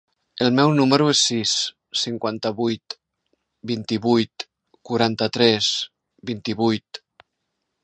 El 0.43 0.47
meu 0.59 0.71
número 0.77 1.09
es 1.09 1.19
el 1.19 1.19
sis, 1.19 1.51
cinquanta-vuit, 2.03 2.95
vint-i-vuit, 3.73 4.47
quaranta-tres, 4.91 5.71
vint-i-vuit. 6.33 7.05